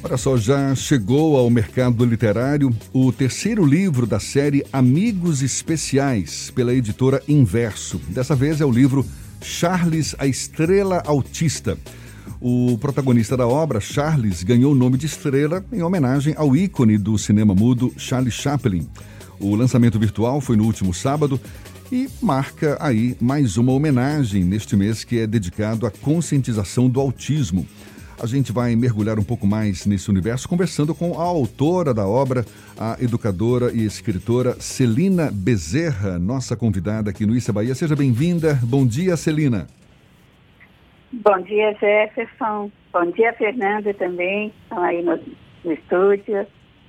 [0.00, 6.72] Olha só, já chegou ao mercado literário o terceiro livro da série Amigos Especiais, pela
[6.72, 8.00] editora Inverso.
[8.08, 9.04] Dessa vez é o livro
[9.42, 11.76] Charles, a Estrela Autista.
[12.40, 17.18] O protagonista da obra, Charles, ganhou o nome de estrela em homenagem ao ícone do
[17.18, 18.88] cinema mudo Charlie Chaplin.
[19.40, 21.40] O lançamento virtual foi no último sábado
[21.90, 27.66] e marca aí mais uma homenagem neste mês que é dedicado à conscientização do autismo.
[28.20, 32.44] A gente vai mergulhar um pouco mais nesse universo conversando com a autora da obra,
[32.76, 37.76] a educadora e escritora Celina Bezerra, nossa convidada aqui no Issa Bahia.
[37.76, 38.58] Seja bem-vinda.
[38.64, 39.68] Bom dia, Celina.
[41.12, 42.72] Bom dia, Jefferson.
[42.92, 44.52] Bom dia, Fernanda também.
[44.64, 45.16] Estão aí no,
[45.64, 46.44] no estúdio.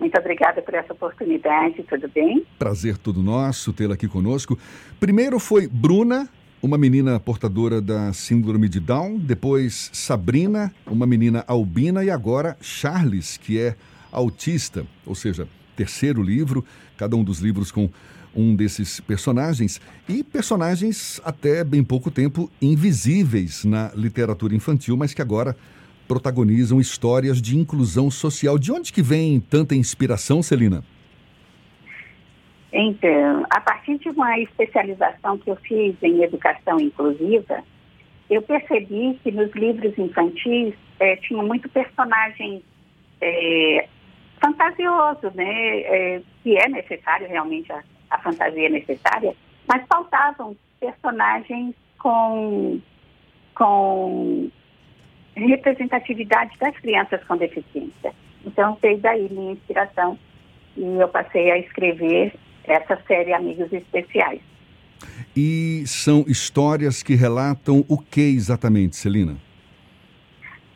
[0.00, 2.44] Muito obrigada por essa oportunidade, tudo bem?
[2.58, 4.58] Prazer todo nosso tê-la aqui conosco.
[4.98, 6.28] Primeiro foi Bruna,
[6.62, 13.36] uma menina portadora da síndrome de Down, depois Sabrina, uma menina albina e agora Charles,
[13.36, 13.74] que é
[14.12, 16.64] autista, ou seja, terceiro livro,
[16.96, 17.90] cada um dos livros com
[18.34, 25.20] um desses personagens e personagens até bem pouco tempo invisíveis na literatura infantil, mas que
[25.20, 25.56] agora
[26.06, 28.56] protagonizam histórias de inclusão social.
[28.56, 30.84] De onde que vem tanta inspiração, Celina?
[32.72, 37.62] Então, a partir de uma especialização que eu fiz em educação inclusiva,
[38.30, 42.62] eu percebi que nos livros infantis é, tinha muito personagem
[43.20, 43.86] é,
[44.40, 45.80] fantasioso, né?
[45.80, 49.34] É, que é necessário realmente a, a fantasia é necessária,
[49.68, 52.80] mas faltavam personagens com
[53.54, 54.50] com
[55.36, 58.14] representatividade das crianças com deficiência.
[58.46, 60.18] Então, fez daí minha inspiração
[60.76, 62.32] e eu passei a escrever
[62.64, 64.40] essa série Amigos Especiais.
[65.36, 69.36] E são histórias que relatam o que exatamente, Celina?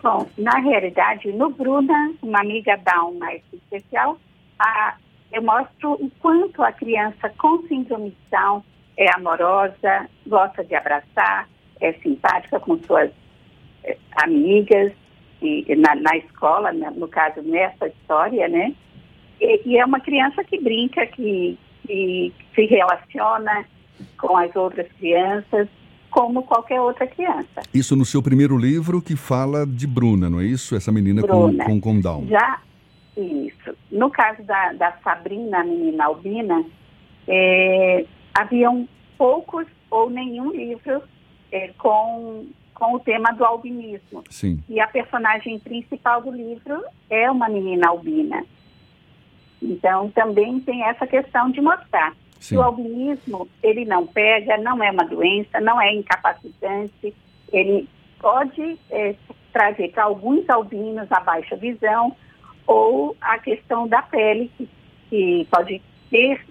[0.02, 4.18] Bom, na realidade, no Bruna, uma amiga Down mais especial,
[4.58, 4.96] a,
[5.32, 8.62] eu mostro o quanto a criança com síndrome de Down
[8.96, 11.48] é amorosa, gosta de abraçar,
[11.80, 13.10] é simpática com suas
[13.84, 14.92] é, amigas,
[15.42, 18.74] e, na, na escola, no caso, nessa história, né?
[19.40, 21.58] E, e, é uma criança que brinca, que,
[21.88, 23.64] e se relaciona
[24.18, 25.68] com as outras crianças
[26.10, 27.60] como qualquer outra criança.
[27.74, 30.74] Isso no seu primeiro livro que fala de Bruna, não é isso?
[30.74, 31.64] Essa menina Bruna.
[31.64, 32.26] com, com, com Down.
[32.26, 32.60] Já,
[33.16, 33.76] isso.
[33.90, 36.64] No caso da, da Sabrina, a menina albina,
[37.28, 41.02] é, haviam poucos ou nenhum livro
[41.52, 44.24] é, com, com o tema do albinismo.
[44.30, 44.62] Sim.
[44.68, 48.44] E a personagem principal do livro é uma menina albina.
[49.62, 52.54] Então, também tem essa questão de mostrar Sim.
[52.54, 57.14] que o albinismo, ele não pega, não é uma doença, não é incapacitante,
[57.52, 57.88] ele
[58.20, 59.14] pode é,
[59.52, 62.14] trazer para alguns albinos a baixa visão
[62.66, 64.68] ou a questão da pele, que,
[65.08, 65.80] que pode
[66.10, 66.44] ter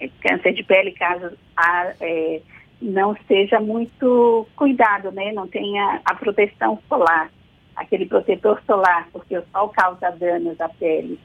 [0.00, 2.40] é, câncer de pele caso a, é,
[2.80, 5.32] não seja muito cuidado, né?
[5.32, 7.30] não tenha a proteção solar,
[7.74, 11.18] aquele protetor solar, porque o sol causa danos à pele.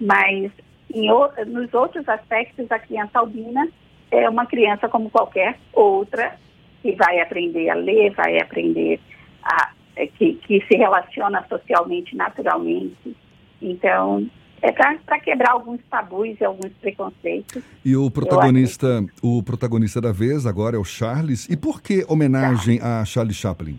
[0.00, 0.50] Mas
[0.94, 1.08] em,
[1.46, 3.68] nos outros aspectos, a criança albina
[4.10, 6.36] é uma criança como qualquer outra,
[6.82, 9.00] que vai aprender a ler, vai aprender
[9.42, 9.70] a.
[9.94, 13.14] É, que, que se relaciona socialmente, naturalmente.
[13.60, 14.26] Então,
[14.62, 17.62] é para quebrar alguns tabus e alguns preconceitos.
[17.84, 21.46] E o protagonista, o protagonista da vez agora é o Charles.
[21.50, 23.78] E por que homenagem a Charlie Chaplin?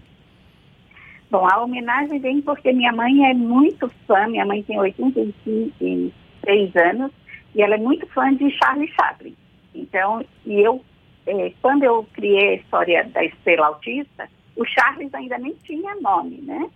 [1.31, 6.75] Bom, a homenagem vem porque minha mãe é muito fã, minha mãe tem 85, três
[6.75, 7.11] anos
[7.55, 9.35] e ela é muito fã de Charlie Chaplin.
[9.73, 10.83] Então, e eu,
[11.25, 16.41] é, quando eu criei a história da estrela autista, o Charles ainda nem tinha nome,
[16.41, 16.69] né?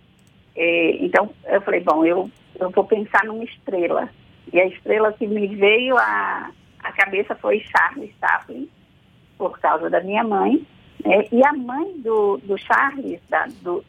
[0.56, 4.08] É, então, eu falei, bom, eu, eu vou pensar numa estrela.
[4.52, 6.50] E a estrela que me veio à,
[6.82, 8.68] à cabeça foi Charles Chaplin,
[9.36, 10.66] por causa da minha mãe.
[11.04, 11.26] Né?
[11.30, 13.84] E a mãe do, do Charles, da, do,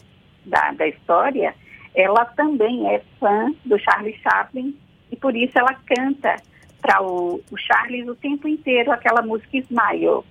[0.46, 1.56] da, da história,
[1.96, 4.78] ela também é fã do Charles Chaplin
[5.12, 6.36] e por isso ela canta
[6.82, 10.24] para o, o, Charles o tempo inteiro aquela música Smile,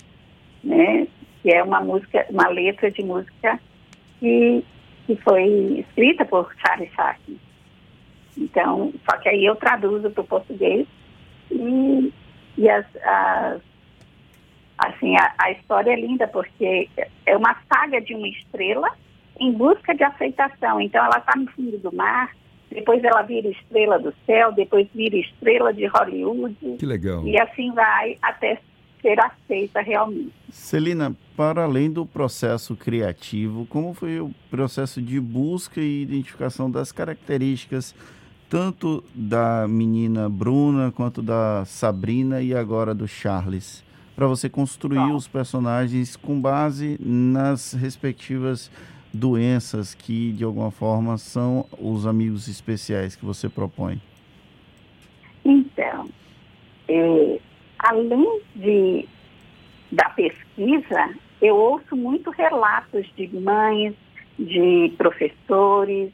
[0.64, 1.06] né?
[1.42, 3.60] Que é uma música, uma letra de música
[4.18, 4.64] que,
[5.06, 7.38] que foi escrita por Charles Chaplin.
[8.36, 10.86] Então, só que aí eu traduzo para o português
[11.50, 12.12] e,
[12.56, 13.60] e as, as
[14.78, 16.88] assim, a, a história é linda porque
[17.26, 18.88] é uma saga de uma estrela
[19.40, 20.80] em busca de aceitação.
[20.80, 22.30] Então, ela está no fundo do mar,
[22.70, 26.76] depois ela vira estrela do céu, depois vira estrela de Hollywood.
[26.78, 27.26] Que legal.
[27.26, 28.60] E assim vai até
[29.00, 30.32] ser aceita realmente.
[30.50, 36.92] Celina, para além do processo criativo, como foi o processo de busca e identificação das
[36.92, 37.94] características
[38.48, 43.84] tanto da menina Bruna quanto da Sabrina e agora do Charles,
[44.16, 48.70] para você construir os personagens com base nas respectivas
[49.12, 54.00] doenças que de alguma forma são os amigos especiais que você propõe.
[55.44, 56.08] Então,
[56.88, 57.40] é,
[57.78, 59.08] além de
[59.90, 63.94] da pesquisa, eu ouço muito relatos de mães,
[64.38, 66.12] de professores,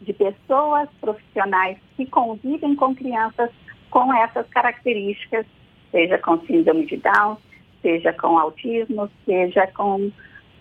[0.00, 3.50] de pessoas profissionais que convivem com crianças
[3.90, 5.46] com essas características,
[5.90, 7.38] seja com síndrome de Down,
[7.80, 10.10] seja com autismo, seja com,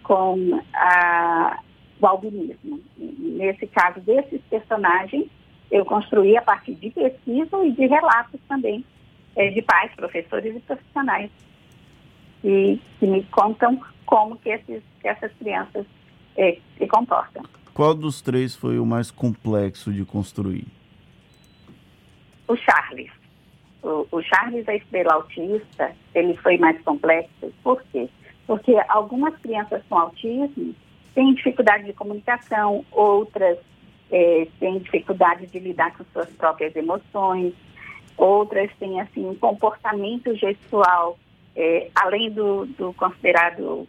[0.03, 1.59] com a,
[2.01, 2.81] o albinismo.
[2.97, 5.27] Nesse caso desses personagens,
[5.71, 8.86] eu construí a partir de pesquisa e de relatos também
[9.36, 11.31] é, de pais, professores e profissionais
[12.42, 15.86] que, que me contam como que, esses, que essas crianças
[16.38, 17.44] é, se comportam.
[17.74, 20.65] Qual dos três foi o mais complexo de construir?
[22.48, 23.12] O Charles.
[23.81, 27.51] O, o Charles, a estrela autista, ele foi mais complexo.
[27.63, 28.07] Por quê?
[28.48, 30.75] Porque algumas crianças com autismo
[31.15, 33.57] têm dificuldade de comunicação, outras
[34.12, 37.53] é, têm dificuldade de lidar com suas próprias emoções,
[38.17, 41.17] outras têm assim um comportamento gestual
[41.56, 43.88] é, além do, do considerado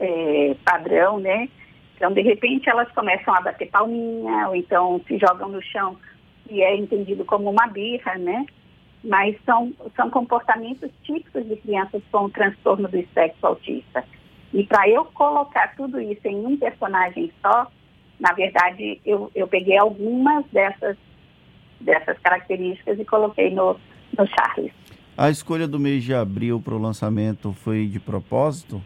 [0.00, 1.48] é, padrão, né?
[1.94, 5.96] Então, de repente, elas começam a bater palminha, ou então se jogam no chão,
[6.50, 8.44] e é entendido como uma birra, né?
[9.02, 14.04] Mas são, são comportamentos típicos de crianças com transtorno do espectro autista.
[14.54, 17.66] E para eu colocar tudo isso em um personagem só,
[18.20, 20.96] na verdade, eu, eu peguei algumas dessas,
[21.80, 23.76] dessas características e coloquei no,
[24.16, 24.72] no Charles.
[25.18, 28.80] A escolha do mês de abril para o lançamento foi de propósito?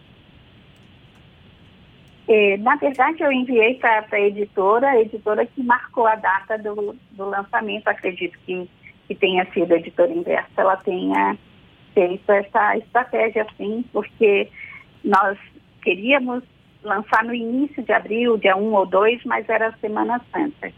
[2.26, 6.96] É, na verdade, eu enviei para a editora, a editora que marcou a data do,
[7.10, 7.88] do lançamento.
[7.88, 8.66] Acredito que,
[9.06, 11.36] que tenha sido a editora inversa, ela tenha
[11.92, 14.48] feito essa estratégia, sim, porque
[15.04, 15.38] nós
[15.88, 16.44] queríamos
[16.84, 20.70] lançar no início de abril, dia 1 ou 2, mas era Semana Santa.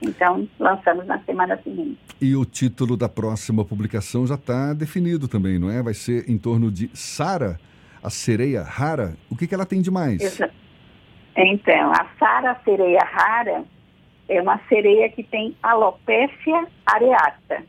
[0.00, 1.98] Então, lançamos na semana seguinte.
[2.20, 5.82] E o título da próxima publicação já está definido também, não é?
[5.82, 7.58] Vai ser em torno de Sara,
[8.02, 9.14] a sereia rara.
[9.30, 10.40] O que, que ela tem de mais?
[11.36, 13.62] Então, a Sara sereia rara
[14.26, 17.62] é uma sereia que tem alopecia areata.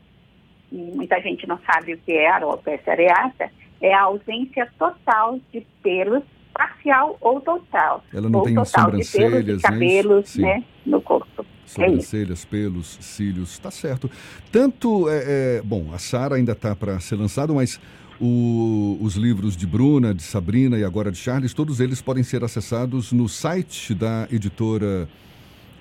[0.72, 3.50] E muita gente não sabe o que é alopecia areata.
[3.80, 6.24] É a ausência total de pelos,
[6.58, 8.04] parcial ou total.
[8.12, 10.54] Ela não ou tem total sobrancelhas, de pelos e cabelos né?
[10.56, 11.46] né, no corpo.
[11.64, 14.10] Sobrancelhas, é pelos, cílios, está certo.
[14.50, 17.80] Tanto, é, é, bom, a Sara ainda está para ser lançado, mas
[18.20, 22.42] o, os livros de Bruna, de Sabrina e agora de Charles, todos eles podem ser
[22.42, 25.08] acessados no site da editora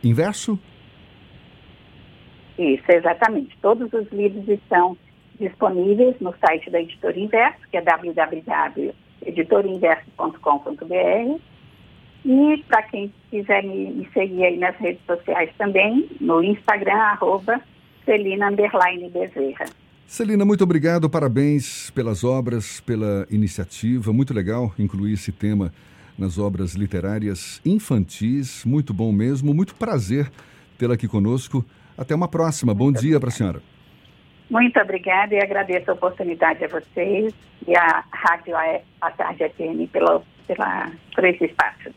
[0.03, 0.59] Inverso?
[2.59, 3.57] Isso, exatamente.
[3.61, 4.97] Todos os livros estão
[5.39, 7.81] disponíveis no site da editora Inverso, que é
[9.21, 11.41] www.editorinverso.com.br.
[12.25, 17.61] E para quem quiser me, me, seguir aí nas redes sociais também, no Instagram, arroba
[18.03, 19.65] Celina Bezerra.
[20.05, 24.13] Celina, muito obrigado, parabéns pelas obras, pela iniciativa.
[24.13, 25.71] Muito legal incluir esse tema
[26.17, 28.63] nas obras literárias infantis.
[28.65, 30.31] Muito bom mesmo, muito prazer
[30.77, 31.63] tê-la aqui conosco.
[31.97, 32.73] Até uma próxima.
[32.73, 33.76] Muito bom dia para a senhora.
[34.49, 37.33] Muito obrigada e agradeço a oportunidade a vocês
[37.67, 38.55] e a Rádio
[39.01, 41.89] A Tarde FM pela, pela, por esse espaço.